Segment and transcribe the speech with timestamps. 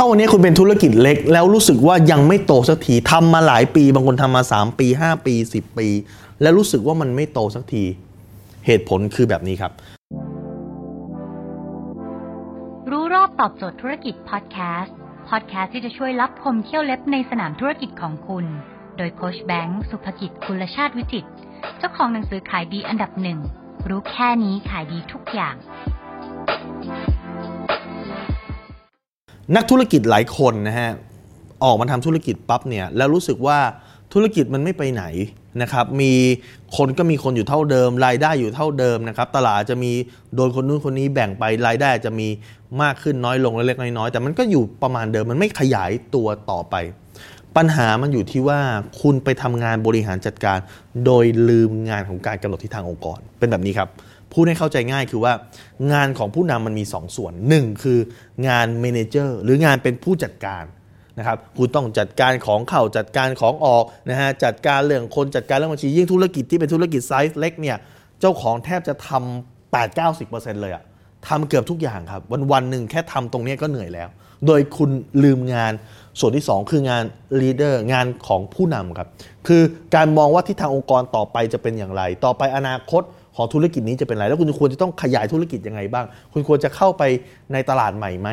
[0.00, 5.88] ถ้าวันนี้คุณเป็นธุรกิจเล็ก แล้วรู้สึกว่ายังไม่โตสักทีทำมาหลายปี บางคนทำมา 3 ปี 5 ปี 10 ปี
[6.42, 7.84] แล้วรู้สึกว่ามันไม่โตสักที
[8.66, 9.72] เหตุผลคือแบบนี้ครับ
[12.90, 14.96] รู้รอบตอบโจทย์ธุรกิจพอดแคสต์
[15.28, 18.44] พอดแคสต์ที่จะช่วยรับพมเที่ยวเล็บในสนามธุรกิจของคุณ
[18.96, 21.26] โดยโคชแบงค์สุภกิจคุลชาติวิจิต
[21.78, 23.38] เจ้าของหนังสือขายดีอันดับหนึ่ง
[23.88, 25.56] รู้แค่นี้ขายดีทุกอย่าง
[29.56, 30.90] นักธุรกิจหลายคนนะฮะ
[31.64, 33.58] ออกมาทำธุรกิจปั๊บเนี่ยแล้วรู้สึกว่า
[34.12, 35.04] ธุรกิจมันไม่ไปไหน
[35.62, 36.12] นะครับมี
[36.76, 39.92] คนก็มีคนอยู่เท่าเดิม รายได้อยู่เท่าเดิมนะครับตลาดจะมี
[40.34, 42.28] โดนคนนู้นคนนี้แบ่งไปรายได้จะมี
[42.82, 46.74] มากขึ้นน้อยลงเล็กๆน้อยๆแต่มันก็อยู่ประมาณเดิมมันไม่ขยายตัวต่อไป
[47.56, 48.60] ปัญหามันอยู่ที่ว่า
[49.00, 50.58] คุณไปทำงานบริหารจัดการ
[51.04, 53.88] โดยลืมงานของการกำหนดทิศทางองค์กร เป็นแบบนี้ครับ
[54.32, 55.32] พูดให้เข้าใจง่ายคือว่า
[55.92, 57.98] งานของผู้นำมันมี2ส่วน 1 คือ
[58.48, 60.64] งาน manager หรืองานเป็นผู้จัดการ
[61.18, 67.76] นะครับคุณต้องจัดการของเข้าจัดการของออกนะฮะจัดการเรื่องคนจัดการเรื่องบัญชียิ่งธุรกิจที่เป็นธุรกิจไซส์เล็กเนี่ย
[68.20, 70.84] เจ้าของแทบจะทำ8-90%เลยอะ
[71.28, 74.08] ทำเกือบทุกอย่างครับ วันวันๆหนึ่งแค่ทำตรงนี้ก็เหนื่อยแล้ว
[74.46, 74.90] โดยคุณ
[75.24, 75.72] ลืมงาน
[76.20, 77.04] ส่วนที่ 2 คืองาน
[77.40, 79.08] leader งานของผู้นำครับ
[79.46, 79.62] คือ
[79.94, 83.02] การมองว่าทิศทางองค์กรต่อไปจะเป็นอย่างไร ต่อไปอนาคต
[83.36, 87.02] ของธุรกิจนี้จะเป็นไร แล้วคุณควรจะต้องขยายธุรกิจยังไงบ้าง คุณควรจะเข้าไป
[87.52, 88.28] ในตลาดใหม่ไหม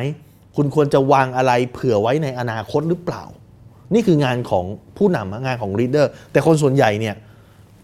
[0.56, 3.22] คุณควรจะวางอะไรเผื่อไว้ในอนาคตหรือเปล่า
[3.94, 4.64] นี่คืองานของ
[4.96, 7.14] ผู้นำงานของ leader แต่คนส่วนใหญ่เนี่ย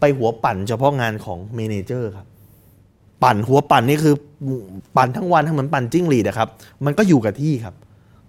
[0.01, 2.27] ไปหัวปั่นเฉพาะงานของ manager ครับ
[3.23, 4.15] ปั่นหัวปั่นนี่คือ
[4.97, 6.49] ปั่นทั้งวันทั้งเหมือนปั่นจิ้งหรีดอะครับ
[6.85, 7.75] มันก็อยู่กับที่ครับ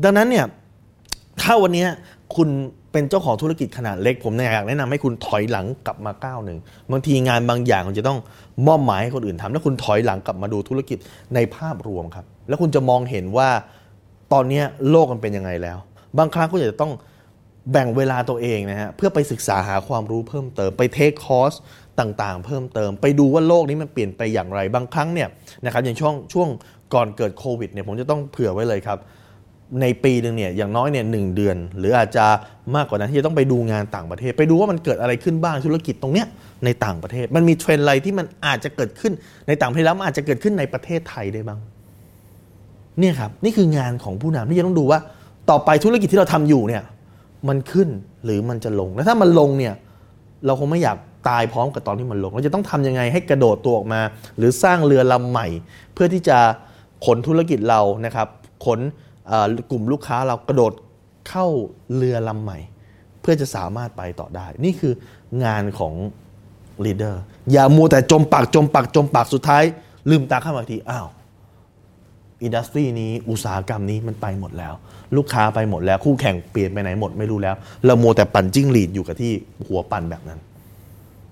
[0.03, 0.45] ดังนั้นเนี่ย
[1.41, 1.85] ถ้าวันนี้
[2.35, 2.49] คุณ
[2.91, 6.57] เป็นเจ้าของธุรกิจขนาดเล็ก ผมอยากแนะนำให้คุณถอยหลังกลับมาก้าวหนึ่ง
[6.91, 8.19] บางทีงานบางอย่างคุณจะต้อง
[8.67, 10.97] มอบหมายให้คนอื่นทำแล้วคุณถอยหลังกลับมาดูธุรกิจ
[11.35, 13.49] ในภาพรวมครับ แล้วคุณจะมองเห็นว่า
[14.33, 15.77] ตอนนี้โลกมันเป็นยังไงแล้ว
[16.17, 16.91] บางครั้งคุณอาจจะต้อง
[17.71, 21.53] แบ่งเวลาตัวเองนะฮะเพื่อไปศึกษาหาความรู้เพิ่มเติมไปเทคคอร์ส
[21.99, 25.29] ต่างๆ เพิ่มเติม ไปดูว่าโลกนี้มันเปลี่ยนไปอย่างไรบางครั้งเนี่ย
[25.65, 26.47] นะครับอย่างช่วงช่วง
[26.93, 28.99] ก่อนเกิดโควิดเนี่ยผมจะต้องเผื่อไว้เลยครับ
[29.81, 32.25] ในปีหนึ่งเนี่ยอย่างน้อยเนี่ยหนึ่งเดือน หรืออาจจะ
[32.75, 36.27] มากกว่านั้นที่จะต้องไปดูงานต่างประเทศ ไปดูว่ามันเกิดอะไรขึ้นบ้างธุรกิจตรงเนี้ย
[36.65, 39.13] ในต่างประเทศ มันมีเทรนด์อะไรที่มันอาจจะเกิดขึ้น
[39.47, 41.59] ในต่างประเทศแล้วมันอาจจะเกิดขึ้นในประเทศไทยได้บ้าง
[42.99, 44.99] เนี่ยครับนี่คืองานของผู้นำที่จะต้องดูว่า
[45.49, 46.83] ต่อไปธุรกิจที่เราทำอยู่เนี่ย
[47.47, 47.89] มันขึ้น
[48.25, 49.73] หรือมันจะลง แล้วถ้ามันลงเนี่ย
[50.45, 50.97] เราคงไม่อยาก
[51.27, 54.01] ตายพร้อมกับตอนที่มันลง เราจะต้องทำยังไงให้กระโดดตัวออกมา
[54.37, 55.47] หรือสร้างเรือลำใหม่
[55.93, 56.37] เพื่อที่จะ
[57.05, 58.27] ขนธุรกิจเรานะครับ
[58.65, 58.79] ขน
[59.71, 60.73] กลุ่มลูกค้าเรากระโดด
[61.29, 61.47] เข้า
[61.95, 62.59] เรือลำใหม่
[63.21, 64.93] เพื่อจะสามารถไปต่อได้ นี่คือ
[65.43, 65.93] งานของ
[66.85, 67.21] leader
[67.51, 69.63] อย่ามัวแต่จมปลักจมปลักจมปลักสุดท้าย
[70.09, 71.07] ลืมตาขึ้นมาทีอ้าว
[72.43, 74.73] industry นี้อุตสาหกรรมนี้มันไปหมดแล้ว
[75.15, 79.31] ลูกค้าไปหมดแล้ว คู่แข่งเปลี่ยนไปไหนหมดไม่รู้แล้ว เรามัวแต่ปั่นจิ้งหรีดอยู่กับที่
[79.67, 80.39] หัวปั่นแบบนั้น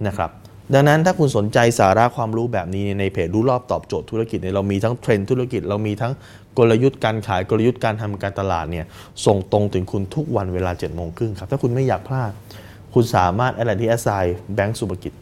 [0.07, 0.31] นะครับ
[0.73, 6.13] ดังนั้นถ้าคุณสนใจสาระความรู้แบบนี้ในเพจรู้รอบตอบโจทย์ธุรกิจเนี่ยเรามีทั้งเทรนด์ธุรกิจ เรามีทั้ง
[6.57, 8.85] กลยุทธ์การขายกลยุทธ์การทำการตลาดเนี่ย
[9.25, 12.31] ส่งตรงถึงคุณทุกวันเวลา7จ็ดโมงครึ่งครับถ้าคุณไม่อยากพลาด
[12.93, 14.09] คุณสามารถ add ไลน์ที่ @ไซ
[14.55, 15.13] แบงก์สุภกิจ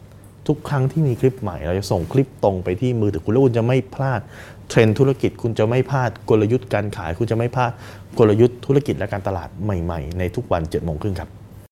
[0.46, 4.20] ทุกครั้งที่มีคลิปใหม่ เราจะส่งคลิปตรงไปที่มือถือคุณแล้วคุณจะไม่พลาด
[4.68, 7.72] เทรนด์ธุรกิจ คุณจะไม่พลาดกลยุทธ์การขาย คุณจะไม่พลาด
[8.18, 11.30] กลยุทธ์ธุรกิจและการตลาดใหม่ ๆ ในทุกวัน7จ็ดโมงครึ่งครับ